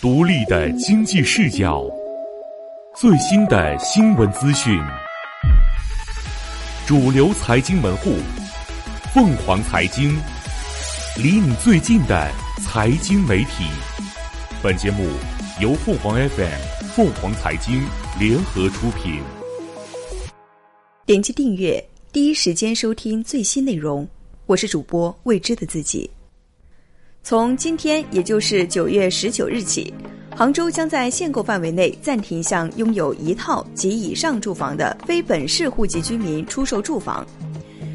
[0.00, 1.84] 独立的经济视角，
[2.96, 4.80] 最新的新闻资讯，
[6.86, 8.14] 主流财经门户，
[9.12, 10.16] 凤凰财经，
[11.16, 12.30] 离你最近的
[12.62, 13.64] 财经媒体。
[14.62, 15.06] 本节目
[15.60, 16.60] 由凤凰 FM、
[16.94, 17.82] 凤凰财经
[18.18, 19.20] 联合出品。
[21.04, 21.82] 点击订阅，
[22.12, 24.08] 第一时间收听最新内容。
[24.46, 26.10] 我是主播未知的自己。
[27.22, 29.92] 从今天，也就是九月十九日起，
[30.34, 37.24] 杭州将在限购范围内暂停向拥有一套及以上住房的非本市户籍居民出售住房。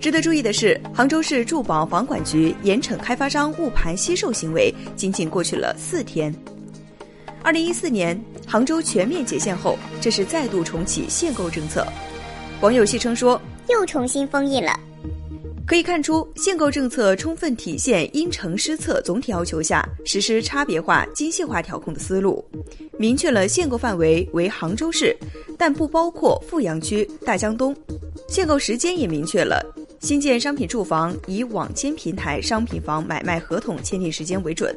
[0.00, 6.32] 值得注意的是，杭州市住保房管局严惩开发商误盘惜售行为，仅仅过去了四天。
[7.42, 11.84] 二零一四年杭州全面解限后，这是再度重启限购政策。
[12.60, 14.78] 网友戏称说：“又重新封印了。”
[15.66, 22.44] 可以看出，限购政策充分体现因城施策总体要求下实施差别化、精细化调控的思路，
[22.96, 25.14] 明确了限购范围为杭州市，
[25.58, 27.76] 但不包括富阳区、大江东。
[28.28, 29.60] 限购时间也明确了，
[29.98, 34.72] 新建商品住房以网签平台商品房买卖合同签订时间为准，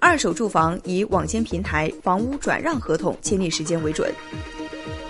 [0.00, 4.10] 二手住房以网签平台房屋转让合同签订时间为准。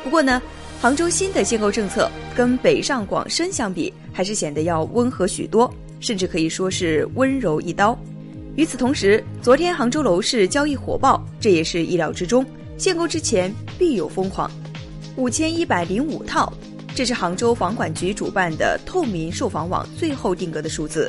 [0.02, 0.42] 不过呢？
[0.82, 7.96] 杭州新的限购政策跟北上广深相比，还是显得要温和许多，甚至可以说是温柔一刀。
[8.56, 12.44] 与此同时，昨天杭州楼市交易火爆，这也是意料之中。
[12.76, 14.50] 限购之前必有疯狂，
[15.14, 16.52] 五千一百零五套，
[16.96, 21.08] 这是杭州房管局主办的透明售房网最后定格的数字。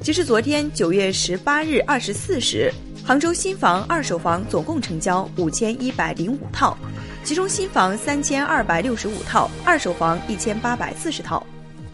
[0.00, 2.72] 截至昨天九月十八日二十四时，
[3.04, 6.74] 杭州新房、二手房总共成交五千一百零五套。
[7.24, 11.44] 其中新房三千二百六十五套，二手房一千八百四十套。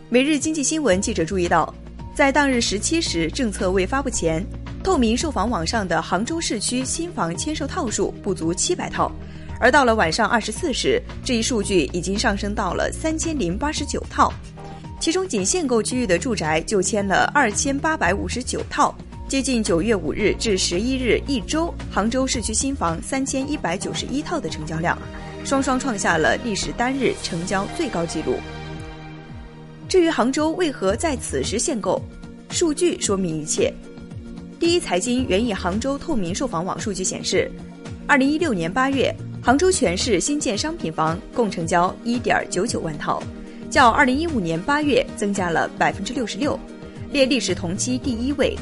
[0.09, 1.73] 每日经济新闻记者注意到，
[2.15, 4.43] 在当日十七时政策未发布前，
[4.83, 9.13] 透明售房网上的杭州市区新房签售套数不足七百套，
[9.61, 14.33] 而到了晚上二十四时，这一数据已经上升到了三千零八十九套。
[14.99, 18.97] 其中仅限购区域的住宅就签了二千八百五十九套。
[19.29, 24.99] 接近九月五日至十一日一周，杭州市区新房三千一百九十一套的成交量，
[25.45, 28.37] 双双创下了历史单日成交最高纪录。
[29.87, 32.01] 至于杭州为何在此时限购，
[32.49, 33.71] 数据说明一切。
[34.59, 37.51] 第一财经援引杭州透明售房网数据显示，
[38.07, 43.23] 二零一六年八月，杭州全市新建商品房共成交一点九九万套，
[43.69, 46.59] 较二零一五年八月增加了百分之六十六，
[47.13, 48.57] 列历史同期第一位。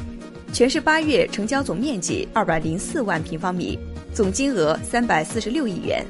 [0.56, 3.78] 全市八月成交总面积二百零四万平方米，
[4.14, 6.02] 总金额三百四十六亿元。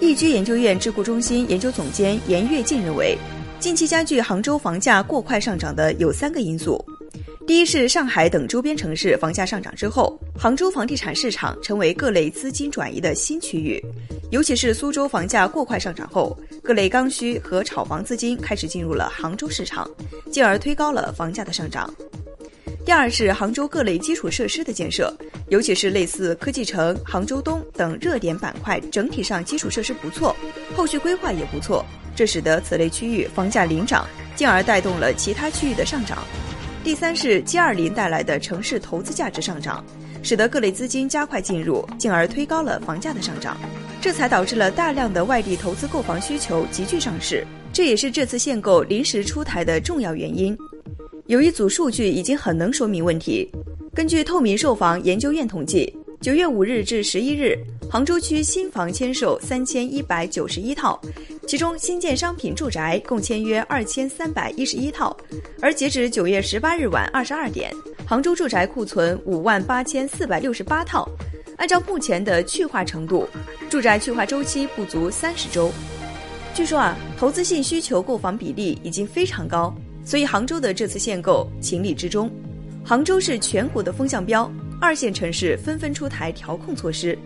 [0.00, 3.14] 易居研究院智库中心研究总监严跃进认为，
[3.60, 6.82] 近期加剧杭州房价过快上涨的有三个因素：
[7.46, 13.78] 第一是上海等周边城市房价上涨之后，杭州房地产市场成为各类资金转移的新区域；
[14.30, 19.86] 尤其是苏州房价过快上涨后，各类刚需和炒房资金开始进入了杭州市场，
[20.30, 21.92] 进而推高了房价的上涨。
[22.84, 25.12] 第二是杭州各类基础设施的建设，
[25.48, 30.36] 尤其是类似科技城、杭州东等热点板块，整体上基础设施不错，
[30.76, 31.84] 后续规划也不错，
[32.14, 34.06] 这使得此类区域房价领涨，
[34.36, 36.18] 进而带动了其他区域的上涨。
[36.84, 39.82] 第三是 G 二零带来的城市投资价值上涨，
[40.22, 43.56] 使得各类资金加快进入，进而推高了房价的上涨，
[44.02, 50.54] 这才导致了大量的外地投资购房需求急剧上市，这也是这次限购临时出台的重要原因。
[51.26, 53.50] 有一组数据已经很能说明问题。
[53.94, 55.90] 根据透明售房研究院统计，
[56.20, 57.56] 九月五日至十一日，
[57.90, 61.00] 杭州区新房签售三千一百九十一套，
[61.46, 65.16] 其中新建商品住宅共签约二千三百一十一套。
[65.62, 67.72] 而截止九月十八日晚二十二点，
[68.06, 71.08] 杭州住宅库存五万八千四百六十八套。
[71.56, 73.26] 按照目前的去化程度，
[73.70, 75.70] 住宅去化周期不足三十周。
[76.52, 79.74] 据说啊，投资性需求购房比例已经非常高。
[80.04, 82.30] 所以，杭州的这次限购情理之中。
[82.84, 84.50] 杭州是全国的风向标，
[84.80, 87.18] 二线城市纷纷出台调控措施。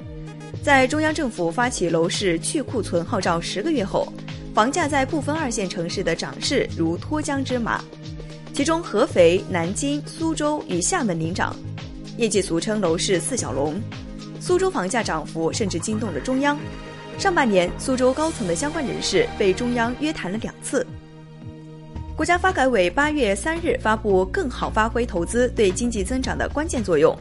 [0.63, 4.13] 在中央政府发起楼市去库存号召十个月后，
[4.55, 7.83] 房价在部分二线城市的涨势如脱缰之马。
[8.55, 11.55] 其中，合肥、南京、苏州与厦门领涨，
[12.17, 13.81] 业界俗称楼市四小龙。
[14.41, 16.57] 苏州房价涨幅甚至惊动了中央。
[17.19, 20.87] 上半年，苏州高层的相关人士被中央约谈了两次。
[22.19, 27.15] 国家发改委八月三日发布《更好发挥投资对经济增长的关键作用》，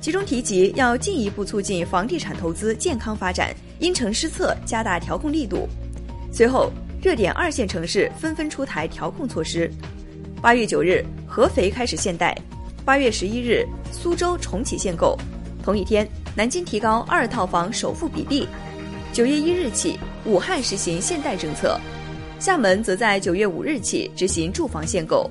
[0.00, 5.68] 其中提及要进一步促进房地产投资健康发展，因城施策，加大调控力度。
[6.32, 6.70] 随后，
[7.02, 9.68] 热点二线城市纷纷出台调控措施。
[10.40, 12.32] 八月九日，合肥开始限贷；
[12.84, 15.18] 八月十一日，苏州重启限购。
[15.64, 18.46] 同一天，南京提高二套房首付比例。
[19.12, 21.76] 九月一日起，武汉实行限贷政策，
[22.38, 25.30] 厦门则在九月五日起执行住房限购。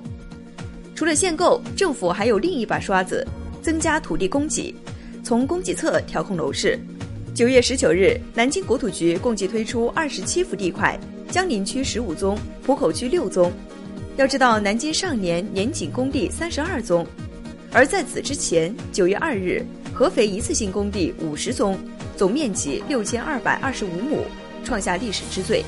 [0.95, 3.25] 除了限购，政府还有另一把刷子，
[3.61, 4.73] 增加土地供给，
[5.23, 6.79] 从供给侧调控楼市。
[7.33, 10.97] 九月十九日，南京国土局共计推出二十七幅地块，
[11.29, 13.51] 江宁区十五宗，浦口区六宗。
[14.17, 17.05] 要知道，南京上年年仅供地三十二宗，
[17.71, 21.75] 而在此之前，九月二日，合肥一次性供地五十宗，
[22.15, 24.23] 总面积六千二百二十五亩，
[24.63, 25.65] 创下历史之最。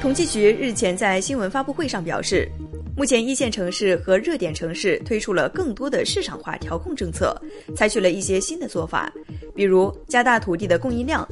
[0.00, 2.48] 统计局日前在新闻发布会上表示，
[2.96, 7.38] 目前一线城市和热点城市推出了更多的市场化调控政策，
[7.76, 9.12] 采取了一些新的做法，
[9.54, 11.28] 比如加大土地的供应量，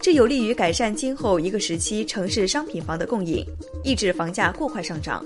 [0.00, 3.44] 这有利于改善今后一个时期城市商品房的供应，
[3.84, 5.22] 抑制房价过快上涨。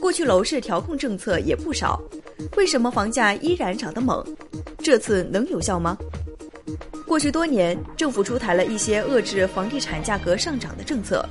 [0.00, 2.02] 过去楼市调控政策也不少，
[2.56, 4.26] 为什么房价依然涨得猛？
[4.78, 5.96] 这次能有效吗？
[7.06, 11.24] 过去多年，政府出台了一些遏制房地产价格上涨的政策。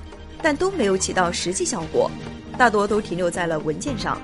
[0.45, 2.07] 但都没有起到实际效果，
[2.55, 4.21] 大多都停留在了文件上。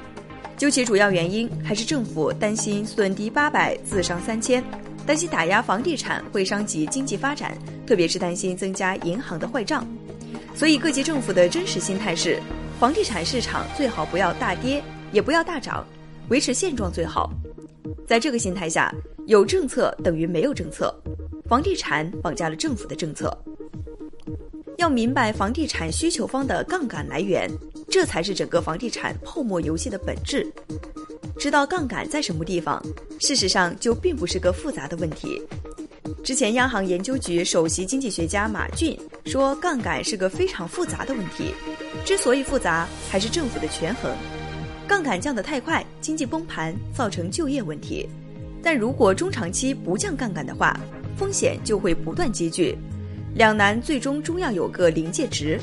[0.56, 4.64] 究其主要原因，还是政府担心损敌八百，自伤三千，
[5.04, 7.58] 担心打压房地产会伤及经济发展，
[7.88, 9.84] 特别是担心增加银行的坏账。
[10.54, 12.40] 所以各级政府的真实心态是：
[12.80, 14.80] 房地产市场最好不要大跌，
[15.12, 15.84] 也不要大涨，
[16.30, 17.32] 维持现状最好。
[18.08, 18.94] 在这个心态下，
[19.26, 20.94] 有政策等于没有政策，
[21.50, 23.36] 房地产绑架了政府的政策。
[24.82, 27.48] 要明白房地产需求方的杠杆来源，
[27.88, 30.52] 这才是整个房地产泡沫游戏的本质。
[31.38, 32.84] 知道杠杆在什么地方，
[33.20, 35.40] 事实上就并不是个复杂的问题。
[36.24, 41.54] 之前央行研究局首席经济学家马骏说，杠杆是个非常复杂的问题。
[42.04, 44.12] 之所以复杂，还是政府的权衡。
[44.88, 48.10] 杠杆降得太快，经济崩盘，造成就业问题；
[48.64, 50.76] 但如果中长期不降杠杆的话，
[51.16, 52.76] 风险就会不断积聚。
[53.34, 55.60] 两难最终终要有个临界值。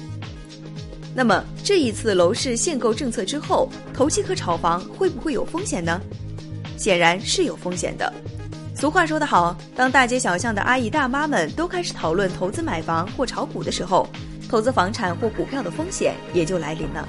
[1.14, 6.00] 那么这一次楼市限购政策之后，投机和炒房会不会有风险呢？
[6.76, 8.12] 显然是有风险的。
[8.74, 14.08] 俗话说得好，当大街小巷的阿姨大妈们都开始讨论投资买房或炒股的时候，
[14.48, 17.08] 投资房产或股票的风险也就来临了。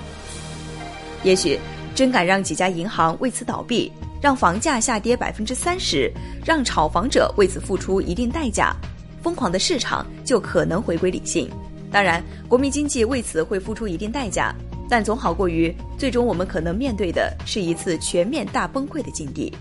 [1.21, 1.59] 也许
[1.93, 6.11] 真敢让几家银行为此倒闭，让房价下跌百分之三十，
[6.43, 8.75] 让炒房者为此付出一定代价。
[9.21, 11.49] 疯狂的市场就可能回归理性，
[11.91, 14.53] 当然，国民经济为此会付出一定代价，
[14.89, 19.53] 但总好过于最终我们可能面对的是一次全面大崩溃的境地。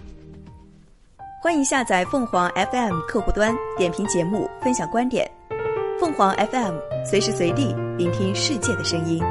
[1.40, 5.30] 欢迎下载凤凰 FM 客户端，点评节目，分享观点。
[6.00, 9.22] 凤凰 FM 随时随地聆听世界的声音。